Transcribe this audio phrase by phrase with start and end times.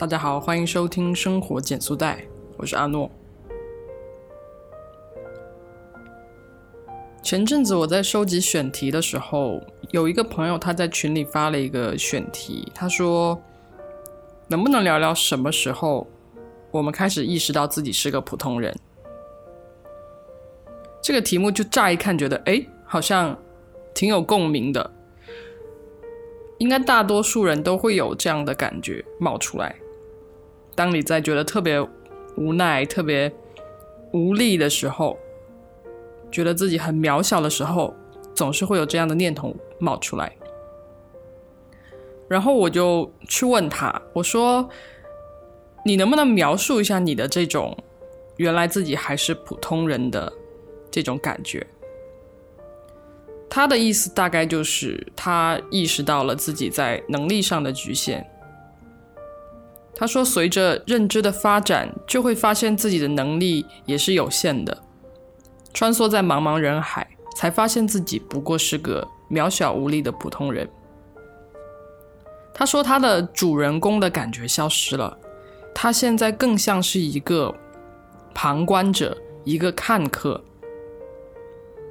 [0.00, 2.24] 大家好，欢迎收听生活减速带，
[2.56, 3.10] 我是阿诺。
[7.22, 9.60] 前阵子我在收集选题的时候，
[9.90, 13.38] 有一个朋友他在群里发了一个选题，他说
[14.48, 16.06] ：“能不能聊聊什么时候
[16.70, 18.74] 我们开始意识到自己是个普通人？”
[21.04, 23.36] 这个题目就乍一看觉得，哎，好像
[23.92, 24.90] 挺有共鸣的。
[26.56, 29.76] 应该大多数人都会有这样的感觉冒出来。
[30.80, 31.78] 当你在觉得特别
[32.38, 33.30] 无奈、特别
[34.14, 35.18] 无力的时候，
[36.32, 37.94] 觉得自己很渺小的时候，
[38.34, 40.34] 总是会有这样的念头冒出来。
[42.26, 44.66] 然后我就去问他，我说
[45.84, 47.76] ：“你能不能描述一下你的这种
[48.38, 50.32] 原来自己还是普通人的
[50.90, 51.66] 这种感觉？”
[53.50, 58.26] 他的意思大概就是他意识到了自己在能力上的局限。
[60.00, 64.82] 他说：“随着认知的发展，就会发现自己的能力也是有限的。
[65.74, 70.66] 穿梭在茫茫人海，才发现自己不过是个渺小无力的普通人。”
[72.54, 75.18] 他说：“他的主人公的感觉消失了，
[75.74, 77.54] 他现在更像是一个
[78.32, 79.14] 旁观者，
[79.44, 80.42] 一个看客。”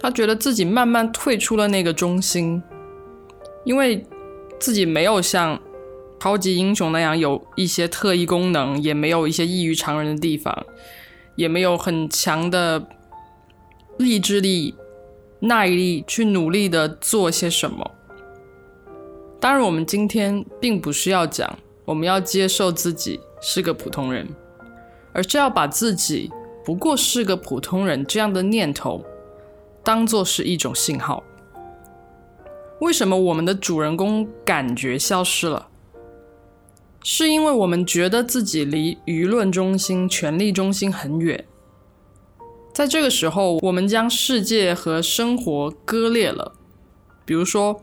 [0.00, 2.62] 他觉得自己慢慢退出了那个中心，
[3.64, 4.02] 因为
[4.58, 5.60] 自己没有像
[6.20, 10.66] 超级英雄那样有一些特异功能，也没有一些异于常人的地方，
[11.34, 12.86] 也没有很强的
[13.98, 14.74] 意志力、
[15.40, 17.90] 耐力去努力的做些什么。
[19.40, 24.28] 当然，我们今天并不是要讲我们要接受自己是个普通人，
[25.14, 26.30] 而是要把自己
[26.62, 29.02] 不过是个普通人这样的念头。
[29.82, 31.24] 当做是一种信号。
[32.82, 35.69] 为什么我们的主人公感觉消失了？
[37.02, 41.46] 是因为我们觉得自己离舆论中心、权力中心很远。
[42.72, 46.52] 在这个时候，我们将世界和生活割裂了。
[47.24, 47.82] 比如说，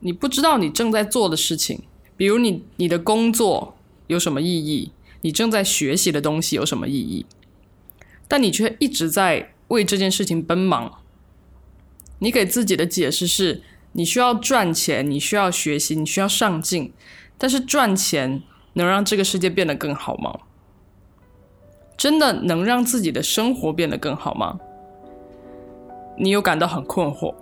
[0.00, 1.82] 你不知道你正在做的事情，
[2.16, 3.76] 比如你你的工作
[4.06, 4.92] 有什么意义，
[5.22, 7.26] 你正在学习的东西有什么意义，
[8.28, 9.50] 但你却一直在。
[9.68, 10.98] 为这件事情奔忙，
[12.18, 16.92] 你给自己的解释是：你需要赚钱，你需要学习，你需要上进。
[17.42, 18.40] 但是赚钱
[18.74, 20.32] 能让这个世界变得更好吗？
[21.96, 24.60] 真的能让自己的生活变得更好吗？
[26.16, 27.34] 你又感到很困惑。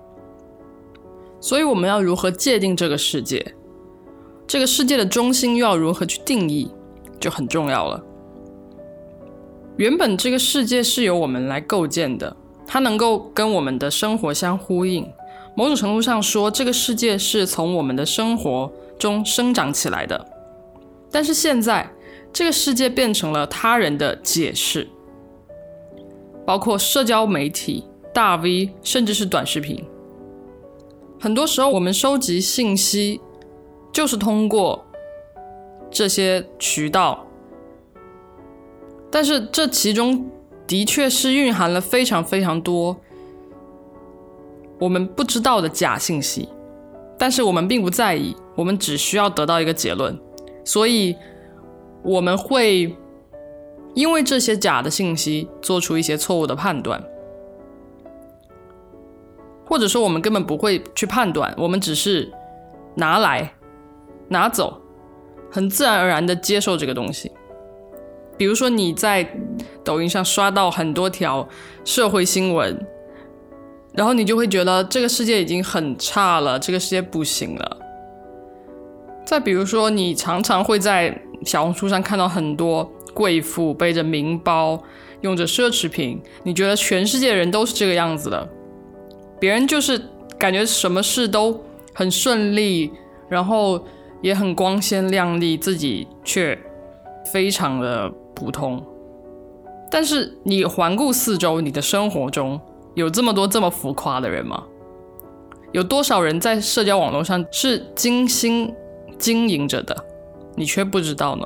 [1.38, 3.54] 所以我们要如何界定这个世界？
[4.46, 6.72] 这个世界的中心又要如何去定义，
[7.20, 8.02] 就很重要了。
[9.76, 12.34] 原本这个世界是由我们来构建的，
[12.66, 15.06] 它能够跟我们的生活相呼应。
[15.60, 20.26] 某种程度上说，这个世界是从我们的生活中生长起来的。
[21.10, 21.86] 但是现在，
[22.32, 24.88] 这个世界变成了他人的解释，
[26.46, 27.84] 包括社交媒体、
[28.14, 29.84] 大 V，甚至是短视频。
[31.20, 33.20] 很多时候，我们收集信息
[33.92, 34.82] 就是通过
[35.90, 37.26] 这些渠道。
[39.10, 40.26] 但是这其中
[40.66, 42.98] 的确是蕴含了非常非常多
[44.80, 46.48] 我们不知道的假信息，
[47.18, 50.18] 但是我们并不在意，我们只需要得到一个结论，
[50.64, 51.14] 所以
[52.02, 52.96] 我们会
[53.94, 57.02] 因为这些假的信息做出一些错误的判断，
[59.66, 62.32] 或者说我们根本不会去判断，我们只是
[62.94, 63.52] 拿来
[64.28, 64.80] 拿走，
[65.50, 67.30] 很自然而然的接受这个东西。
[68.38, 69.28] 比如说你在
[69.84, 71.46] 抖音上刷到很多条
[71.84, 72.86] 社会新闻，
[73.94, 77.76] 然后你就会觉得这个世界已经很差了，这个世界不行了。
[79.24, 84.82] 再比如说，你常常会在小红书上看到很多贵妇背着名包，
[85.20, 88.48] 用着奢侈品，你觉得全世界人都是这个样子的，
[89.38, 90.00] 别人就是
[90.38, 92.90] 感觉什么事都很顺利，
[93.28, 93.84] 然后
[94.22, 96.58] 也很光鲜亮丽，自己却
[97.32, 98.10] 非常的。
[98.32, 98.82] 普通，
[99.90, 102.58] 但是你环顾四周，你的生活中
[103.00, 104.62] 有这么多这么浮夸的人吗？
[105.72, 108.72] 有多少人在社交网络上是精心
[109.18, 109.96] 经营着的，
[110.54, 111.44] 你却不知道呢？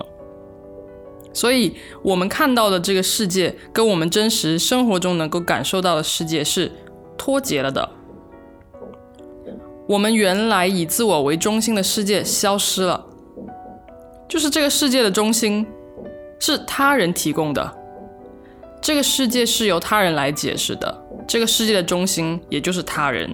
[1.33, 6.71] 所以，我们看到的这个世界，跟我们真实生活中能够感受到的世界是
[7.17, 7.89] 脱节了的。
[9.87, 13.06] 我们原来以自我为中心的世界消失了，
[14.29, 15.67] 就是这个世界的中心。
[16.41, 17.75] 是他人提供的，
[18.83, 21.04] 这个世界是由他人来解释的。
[21.26, 23.31] 这个世界的中心也就是他人。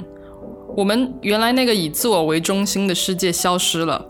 [0.76, 4.06] 我们原来那个以自我为中心的世界消失了，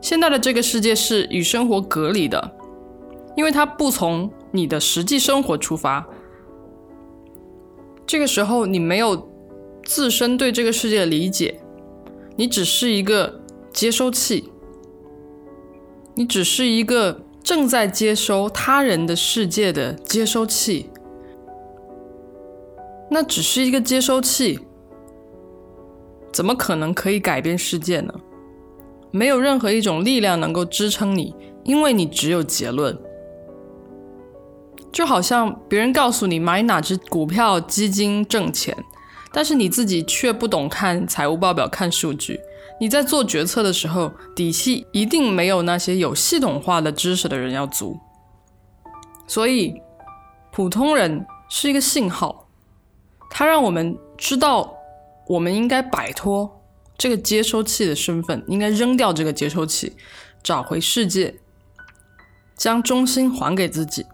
[0.00, 2.52] 现在的这个世界是与生活隔离的，
[3.34, 6.06] 因为它不从你的实际生活出发。
[8.06, 9.28] 这个时候，你没有
[9.84, 11.58] 自身对这个世界的理解，
[12.36, 13.40] 你只是一个
[13.72, 14.52] 接收器，
[16.14, 20.90] 你只是一个正在接收他人的世界的接收器。
[23.14, 24.58] 那只是一个接收器，
[26.32, 28.12] 怎么可能可以改变世界呢？
[29.12, 31.32] 没有任何一种力量能够支撑你，
[31.62, 33.00] 因为你只有结论。
[34.90, 38.76] 就好像别人告诉你买哪只股票基金挣钱，
[39.30, 42.40] 但是你自己却不懂看财务报表、看数据。
[42.80, 47.96] 你在做决策的时候，底气一定没有那些有系统化的知识的人要足。
[49.28, 49.80] 所以，
[50.50, 52.43] 普通人是一个信号，
[53.36, 54.72] 它让我们知道
[55.26, 56.62] 我们应该摆脱
[56.96, 59.96] 这个接收器的身份，应该扔掉这个接收器，
[60.40, 61.34] 找回世界，
[62.56, 64.06] 将中心还给自己。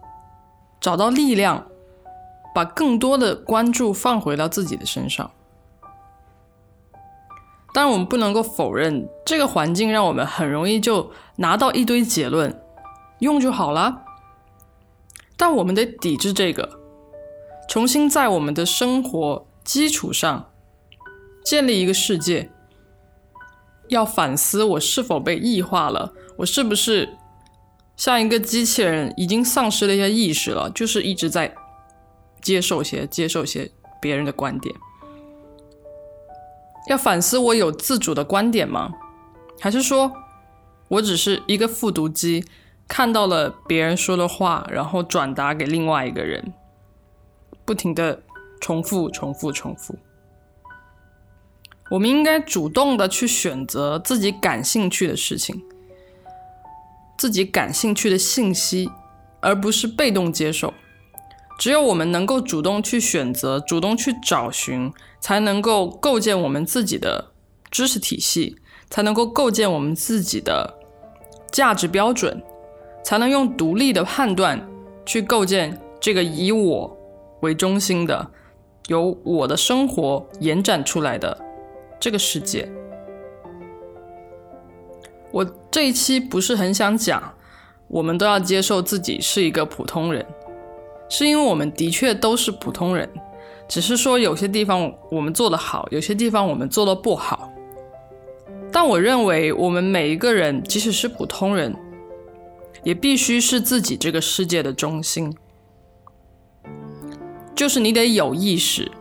[0.79, 1.67] 找到力量，
[2.55, 5.29] 把更多的关注放回到自己的身上。
[7.71, 12.59] 当然，我们不能够否认这个环境让我们很容易就拿到一堆结论，
[13.19, 14.01] 用就好了。
[15.37, 16.80] 但我们得抵制这个，
[17.71, 20.51] 重新在我们的生活基础上
[21.41, 22.51] 建立一个世界。
[23.87, 27.17] 要反思我是否被异化了，我是不是？
[27.95, 31.55] 像一个机器人，已经丧失了一些意识了，就是一直在
[32.41, 33.71] 接受些、接受些
[34.01, 34.75] 别人的观点。
[36.89, 38.91] 要反思，我有自主的观点吗？
[39.61, 40.11] 还是说
[40.89, 42.43] 我只是一个复读机，
[42.89, 46.53] 看到了别人说的话，然后转达给另外一个人，
[47.71, 48.21] 不停的
[48.59, 49.95] 重复、重复、重复？
[51.89, 55.63] 我们应该主动的去选择自己感兴趣的事情。
[57.17, 58.91] 自己感兴趣的信息，
[59.39, 60.73] 而不是被动接受。
[61.57, 64.91] 只有我们能够主动去选择、主动去找寻，
[65.21, 67.31] 才能够构建我们自己的
[67.69, 68.57] 知识体系，
[68.89, 70.77] 才能够构建我们自己的
[71.49, 72.43] 价值标准，
[73.01, 74.67] 才能用独立的判断
[75.05, 76.97] 去构建这个以我
[77.41, 78.31] 为中心的、
[78.87, 81.37] 由我的生活延展出来的
[81.99, 82.67] 这个世界。
[85.31, 87.33] 我这一期不是很想讲，
[87.87, 90.25] 我们都要接受自己是一个普通人，
[91.09, 93.09] 是因为我们的确都是普通人，
[93.67, 97.49] 只是说有些地方我们做得好，有些地方我们做得不好。
[98.73, 101.75] 但我认为，我们每一个人，即使是普通人，
[102.83, 105.33] 也必须是自己这个世界的中心，
[107.61, 108.91] 就是你得有意识，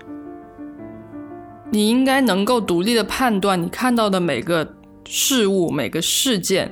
[1.71, 4.75] 你应该能够独立的判断你看到的每个。
[5.07, 6.71] 事物每个事件，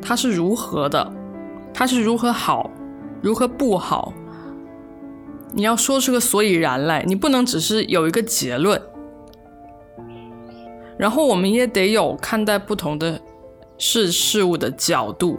[0.00, 1.12] 它是如何的？
[1.74, 2.70] 它是如何好，
[3.20, 4.14] 如何不好？
[5.52, 8.80] 你要说出个所以然来，你不能只是有一个结论。
[10.96, 13.20] 然后我们也得有看待不同的
[13.76, 15.38] 事事物的角度，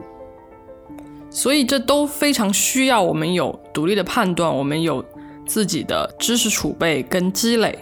[1.29, 5.03] 所以这都非常需要我们有独立的判断，我们有
[5.45, 7.77] 自己的知识储备跟积累。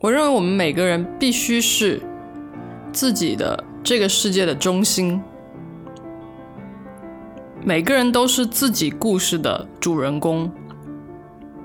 [0.00, 2.00] 我认为我们每个人必须是
[2.92, 5.20] 自己的这个世界的中心，
[7.64, 10.50] 每个人都是自己故事的主人公。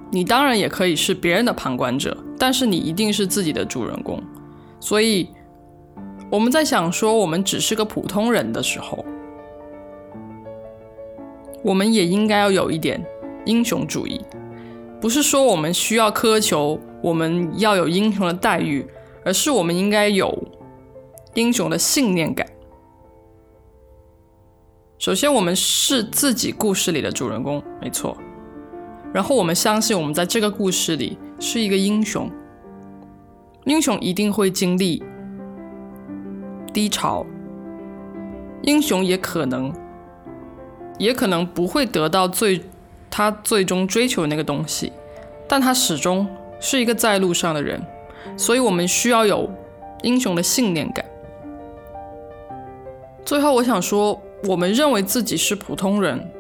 [0.10, 4.22] 你当然也可以是别人的旁观者，但是你一定是自己的主人公。
[4.80, 5.30] 所以
[6.32, 9.06] 我们在想说我们只是个普通人的时候，
[11.64, 13.04] 我们也应该要有一点
[13.46, 14.22] 英雄主义，
[15.02, 16.80] 不是说我们需要苛求。
[17.04, 18.88] 我们要有英雄的待遇，
[19.26, 20.42] 而是我们应该有
[21.34, 22.48] 英雄的信念感。
[24.98, 28.16] 首先，我们是自己故事里的主人公，没错。
[29.14, 32.32] 然后，我们相信我们在这个故事里是一个英雄。
[33.66, 35.04] 英雄一定会经历
[36.74, 37.26] 低潮，
[38.62, 39.74] 英雄也可能，
[40.98, 42.62] 也可能不会得到最
[43.10, 44.92] 他最终追求的那个东西，
[45.48, 46.28] 但他始终。
[46.66, 47.86] 是一个在路上的人，
[48.38, 49.52] 所以我们需要有
[50.02, 51.04] 英雄的信念感。
[53.26, 56.32] 最后，我想说，我们认为自己是普通人，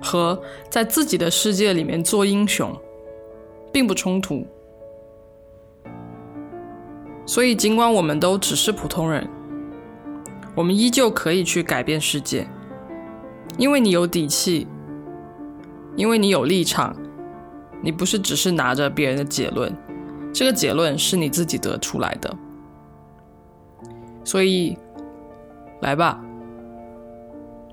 [0.00, 0.40] 和
[0.70, 2.72] 在自己的世界里面做英雄，
[3.72, 4.46] 并不冲突。
[7.26, 9.28] 所以，尽管我们都只是普通人，
[10.54, 12.46] 我们依旧可以去改变世界，
[13.58, 14.66] 因为你有底气，
[15.96, 16.96] 因为你有立场。
[17.84, 19.76] 你不是只是拿着别人的结论，
[20.32, 22.32] 这个结论是你自己得出来的。
[24.24, 24.78] 所以，
[25.80, 26.24] 来吧。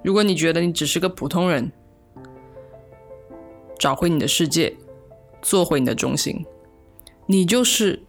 [0.04, 1.72] 如果你觉得你只是个普通人，
[3.78, 4.76] 找回你的世界，
[5.44, 6.44] 做回你的中心，
[7.28, 8.02] 你就是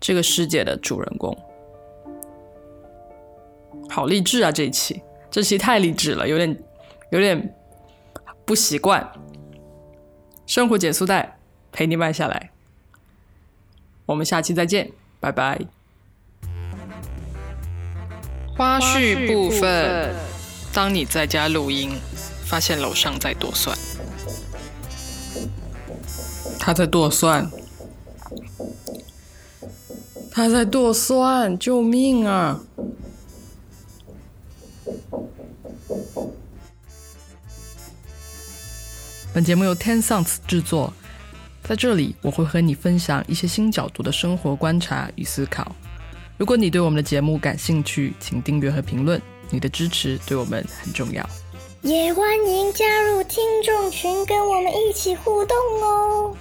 [0.00, 1.36] 这个世界的主人公。
[3.88, 4.50] 好励志啊！
[4.50, 5.00] 这一期，
[5.32, 6.62] 这期太励志了，有点
[7.10, 7.54] 有点
[8.44, 9.10] 不习惯。
[10.46, 11.38] 生活减速带
[11.72, 12.50] 陪你慢下来，
[14.04, 15.58] 我们下期再见，拜拜。
[18.54, 20.14] 花絮部分：
[20.70, 21.98] 当你在家录音，
[22.44, 23.74] 发现楼上在剁蒜，
[26.60, 27.50] 他在剁蒜，
[30.30, 32.60] 他在剁蒜，救命啊！
[39.34, 40.92] 本节目由 Ten Sounds 制作，
[41.62, 45.74] 在这里我会和你分享一些新角度的生活观察与思考。
[46.36, 51.26] 如果你对我们的节目感兴趣，请订阅和评论，你的支持对我们很重要。
[51.80, 56.36] 也欢迎加入听众群，跟我们一起互动哦。